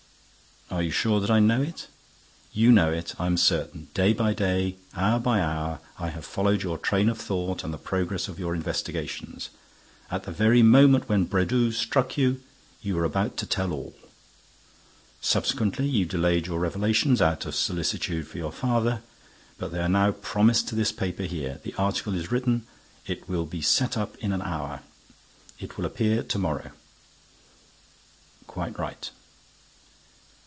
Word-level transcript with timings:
"Are 0.77 0.81
you 0.83 0.89
sure 0.89 1.19
that 1.19 1.29
I 1.29 1.41
know 1.41 1.61
it?" 1.61 1.87
"You 2.53 2.71
know 2.71 2.93
it, 2.93 3.13
I 3.19 3.25
am 3.25 3.35
certain: 3.35 3.89
day 3.93 4.13
by 4.13 4.33
day, 4.33 4.77
hour 4.95 5.19
by 5.19 5.41
hour, 5.41 5.79
I 5.99 6.07
have 6.11 6.23
followed 6.25 6.63
your 6.63 6.77
train 6.77 7.09
of 7.09 7.17
thought 7.17 7.65
and 7.65 7.73
the 7.73 7.77
progress 7.77 8.29
of 8.29 8.39
your 8.39 8.55
investigations. 8.55 9.49
At 10.09 10.23
the 10.23 10.31
very 10.31 10.63
moment 10.63 11.09
when 11.09 11.27
Brédoux 11.27 11.73
struck 11.73 12.15
you, 12.17 12.39
you 12.81 12.95
were 12.95 13.03
about 13.03 13.35
to 13.37 13.45
tell 13.45 13.73
all. 13.73 13.93
Subsequently, 15.19 15.89
you 15.89 16.05
delayed 16.05 16.47
your 16.47 16.61
revelations, 16.61 17.21
out 17.21 17.45
of 17.45 17.53
solicitude 17.53 18.25
for 18.29 18.37
your 18.37 18.53
father. 18.53 19.01
But 19.57 19.73
they 19.73 19.79
are 19.81 19.89
now 19.89 20.13
promised 20.13 20.69
to 20.69 20.75
this 20.75 20.93
paper 20.93 21.23
here. 21.23 21.59
The 21.65 21.73
article 21.75 22.15
is 22.15 22.31
written. 22.31 22.65
It 23.05 23.27
will 23.27 23.45
be 23.45 23.61
set 23.61 23.97
up 23.97 24.15
in 24.19 24.31
an 24.31 24.41
hour. 24.41 24.83
It 25.59 25.77
will 25.77 25.83
appear 25.85 26.23
to 26.23 26.39
morrow." 26.39 26.71
"Quite 28.47 28.79
right." 28.79 29.11